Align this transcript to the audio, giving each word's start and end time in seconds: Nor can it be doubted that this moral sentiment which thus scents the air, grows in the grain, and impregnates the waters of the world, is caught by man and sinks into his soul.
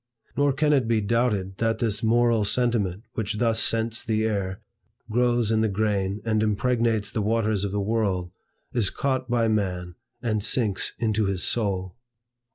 Nor 0.35 0.51
can 0.53 0.73
it 0.73 0.87
be 0.87 0.99
doubted 0.99 1.59
that 1.59 1.77
this 1.77 2.01
moral 2.01 2.43
sentiment 2.43 3.03
which 3.13 3.37
thus 3.37 3.61
scents 3.61 4.03
the 4.03 4.25
air, 4.25 4.59
grows 5.11 5.51
in 5.51 5.61
the 5.61 5.69
grain, 5.69 6.23
and 6.25 6.41
impregnates 6.41 7.11
the 7.11 7.21
waters 7.21 7.63
of 7.63 7.71
the 7.71 7.79
world, 7.79 8.31
is 8.73 8.89
caught 8.89 9.29
by 9.29 9.47
man 9.47 9.93
and 10.19 10.43
sinks 10.43 10.93
into 10.97 11.25
his 11.27 11.43
soul. 11.43 11.95